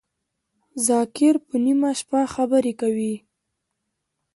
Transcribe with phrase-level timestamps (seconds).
[0.87, 3.13] ذاکر په نیمه شپه خبری کوی